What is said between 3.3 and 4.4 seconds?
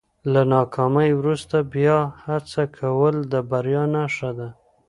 د بریا نښه